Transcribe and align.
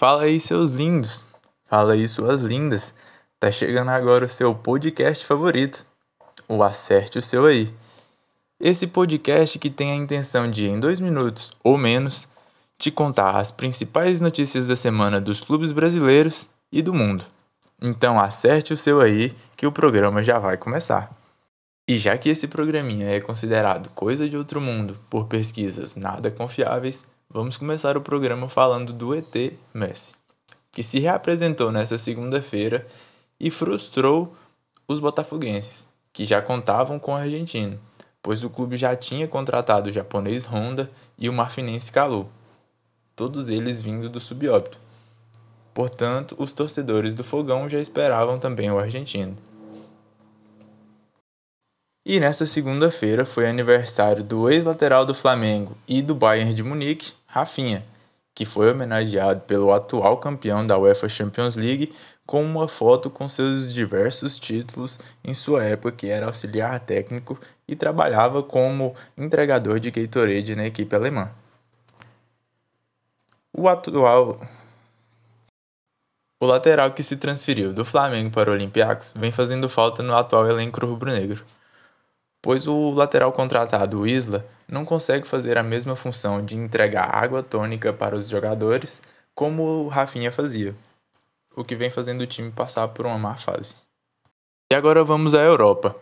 Fala 0.00 0.22
aí, 0.22 0.40
seus 0.40 0.70
lindos. 0.70 1.28
Fala 1.66 1.92
aí, 1.92 2.08
suas 2.08 2.40
lindas. 2.40 2.94
Tá 3.38 3.52
chegando 3.52 3.90
agora 3.90 4.24
o 4.24 4.28
seu 4.30 4.54
podcast 4.54 5.26
favorito, 5.26 5.84
o 6.48 6.62
Acerte 6.62 7.18
o 7.18 7.22
Seu 7.22 7.44
Aí. 7.44 7.70
Esse 8.58 8.86
podcast 8.86 9.58
que 9.58 9.68
tem 9.68 9.92
a 9.92 9.94
intenção 9.94 10.50
de, 10.50 10.66
em 10.66 10.80
dois 10.80 11.00
minutos 11.00 11.52
ou 11.62 11.76
menos, 11.76 12.26
te 12.78 12.90
contar 12.90 13.32
as 13.32 13.50
principais 13.50 14.20
notícias 14.20 14.66
da 14.66 14.74
semana 14.74 15.20
dos 15.20 15.42
clubes 15.42 15.70
brasileiros 15.70 16.48
e 16.72 16.80
do 16.80 16.94
mundo. 16.94 17.22
Então 17.78 18.18
acerte 18.18 18.72
o 18.72 18.78
seu 18.78 19.02
aí 19.02 19.34
que 19.54 19.66
o 19.66 19.72
programa 19.72 20.22
já 20.22 20.38
vai 20.38 20.56
começar. 20.56 21.14
E 21.86 21.98
já 21.98 22.16
que 22.16 22.30
esse 22.30 22.48
programinha 22.48 23.10
é 23.10 23.20
considerado 23.20 23.90
coisa 23.90 24.26
de 24.26 24.38
outro 24.38 24.62
mundo 24.62 24.98
por 25.10 25.26
pesquisas 25.26 25.94
nada 25.94 26.30
confiáveis, 26.30 27.04
vamos 27.32 27.56
começar 27.56 27.96
o 27.96 28.00
programa 28.00 28.48
falando 28.48 28.92
do 28.92 29.14
ET 29.14 29.52
Messi, 29.72 30.14
que 30.72 30.82
se 30.82 30.98
reapresentou 30.98 31.70
nessa 31.70 31.96
segunda-feira 31.96 32.84
e 33.38 33.52
frustrou 33.52 34.34
os 34.88 34.98
botafoguenses, 34.98 35.86
que 36.12 36.24
já 36.24 36.42
contavam 36.42 36.98
com 36.98 37.12
o 37.12 37.16
argentino, 37.16 37.78
pois 38.20 38.42
o 38.42 38.50
clube 38.50 38.76
já 38.76 38.96
tinha 38.96 39.28
contratado 39.28 39.88
o 39.88 39.92
japonês 39.92 40.44
Honda 40.44 40.90
e 41.16 41.28
o 41.28 41.32
marfinense 41.32 41.92
Calu, 41.92 42.28
todos 43.14 43.48
eles 43.48 43.80
vindo 43.80 44.08
do 44.08 44.20
subóbito. 44.20 44.80
Portanto, 45.72 46.34
os 46.36 46.52
torcedores 46.52 47.14
do 47.14 47.22
Fogão 47.22 47.68
já 47.68 47.78
esperavam 47.78 48.40
também 48.40 48.72
o 48.72 48.78
argentino. 48.78 49.38
E 52.04 52.18
nesta 52.18 52.44
segunda-feira 52.44 53.24
foi 53.24 53.48
aniversário 53.48 54.24
do 54.24 54.50
ex-lateral 54.50 55.06
do 55.06 55.14
Flamengo 55.14 55.76
e 55.86 56.02
do 56.02 56.14
Bayern 56.14 56.52
de 56.52 56.62
Munique, 56.62 57.12
Rafinha, 57.30 57.84
que 58.34 58.44
foi 58.44 58.70
homenageado 58.70 59.42
pelo 59.42 59.72
atual 59.72 60.18
campeão 60.18 60.66
da 60.66 60.76
UEFA 60.76 61.08
Champions 61.08 61.54
League 61.54 61.94
com 62.26 62.44
uma 62.44 62.66
foto 62.68 63.08
com 63.08 63.28
seus 63.28 63.72
diversos 63.72 64.38
títulos 64.38 64.98
em 65.22 65.32
sua 65.32 65.64
época 65.64 65.92
que 65.92 66.08
era 66.08 66.26
auxiliar 66.26 66.78
técnico 66.80 67.38
e 67.68 67.76
trabalhava 67.76 68.42
como 68.42 68.94
entregador 69.16 69.78
de 69.78 69.90
Gatorade 69.92 70.56
na 70.56 70.66
equipe 70.66 70.94
alemã. 70.94 71.30
O 73.52 73.68
atual 73.68 74.40
o 76.40 76.46
lateral 76.46 76.92
que 76.92 77.02
se 77.02 77.16
transferiu 77.16 77.72
do 77.72 77.84
Flamengo 77.84 78.30
para 78.30 78.50
o 78.50 78.54
Olympiacos 78.54 79.12
vem 79.14 79.30
fazendo 79.30 79.68
falta 79.68 80.02
no 80.02 80.16
atual 80.16 80.48
elenco 80.48 80.84
rubro-negro, 80.84 81.44
pois 82.42 82.66
o 82.66 82.90
lateral 82.90 83.32
contratado, 83.32 84.06
Isla, 84.06 84.46
não 84.68 84.84
consegue 84.84 85.26
fazer 85.26 85.58
a 85.58 85.62
mesma 85.62 85.96
função 85.96 86.44
de 86.44 86.56
entregar 86.56 87.14
água 87.14 87.42
tônica 87.42 87.92
para 87.92 88.16
os 88.16 88.28
jogadores 88.28 89.02
como 89.34 89.62
o 89.62 89.88
Rafinha 89.88 90.30
fazia, 90.30 90.74
o 91.56 91.64
que 91.64 91.76
vem 91.76 91.90
fazendo 91.90 92.22
o 92.22 92.26
time 92.26 92.50
passar 92.50 92.88
por 92.88 93.06
uma 93.06 93.18
má 93.18 93.36
fase. 93.36 93.74
E 94.72 94.76
agora 94.76 95.02
vamos 95.02 95.34
à 95.34 95.40
Europa. 95.40 95.96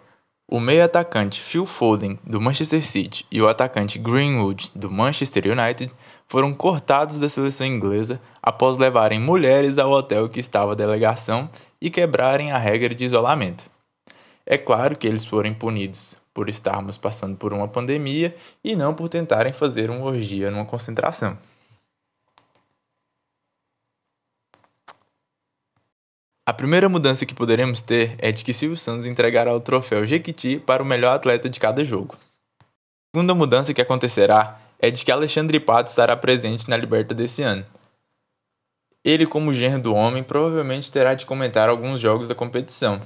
O 0.50 0.58
meio 0.58 0.82
atacante 0.82 1.42
Phil 1.42 1.66
Foden, 1.66 2.18
do 2.24 2.40
Manchester 2.40 2.84
City, 2.84 3.26
e 3.30 3.40
o 3.40 3.48
atacante 3.48 3.98
Greenwood, 3.98 4.70
do 4.74 4.90
Manchester 4.90 5.44
United, 5.46 5.92
foram 6.26 6.54
cortados 6.54 7.18
da 7.18 7.28
seleção 7.28 7.66
inglesa 7.66 8.20
após 8.42 8.78
levarem 8.78 9.20
mulheres 9.20 9.76
ao 9.76 9.90
hotel 9.90 10.28
que 10.28 10.40
estava 10.40 10.72
a 10.72 10.74
delegação 10.74 11.50
e 11.80 11.90
quebrarem 11.90 12.50
a 12.50 12.58
regra 12.58 12.94
de 12.94 13.04
isolamento. 13.04 13.70
É 14.46 14.56
claro 14.56 14.96
que 14.96 15.06
eles 15.06 15.26
foram 15.26 15.52
punidos 15.52 16.16
por 16.38 16.48
estarmos 16.48 16.96
passando 16.96 17.36
por 17.36 17.52
uma 17.52 17.66
pandemia 17.66 18.32
e 18.62 18.76
não 18.76 18.94
por 18.94 19.08
tentarem 19.08 19.52
fazer 19.52 19.90
uma 19.90 20.04
orgia 20.04 20.52
numa 20.52 20.64
concentração. 20.64 21.36
A 26.46 26.52
primeira 26.54 26.88
mudança 26.88 27.26
que 27.26 27.34
poderemos 27.34 27.82
ter 27.82 28.14
é 28.18 28.30
de 28.30 28.44
que 28.44 28.52
Silvio 28.52 28.76
Santos 28.76 29.04
entregará 29.04 29.52
o 29.52 29.58
troféu 29.58 30.06
Jequiti 30.06 30.60
para 30.60 30.80
o 30.80 30.86
melhor 30.86 31.16
atleta 31.16 31.50
de 31.50 31.58
cada 31.58 31.82
jogo. 31.82 32.16
A 32.60 33.16
segunda 33.16 33.34
mudança 33.34 33.74
que 33.74 33.82
acontecerá 33.82 34.60
é 34.78 34.92
de 34.92 35.04
que 35.04 35.10
Alexandre 35.10 35.58
Pato 35.58 35.90
estará 35.90 36.16
presente 36.16 36.70
na 36.70 36.76
Liberta 36.76 37.12
desse 37.12 37.42
ano. 37.42 37.66
Ele, 39.04 39.26
como 39.26 39.52
genro 39.52 39.82
do 39.82 39.92
homem, 39.92 40.22
provavelmente 40.22 40.92
terá 40.92 41.14
de 41.14 41.26
comentar 41.26 41.68
alguns 41.68 41.98
jogos 41.98 42.28
da 42.28 42.34
competição. 42.36 43.02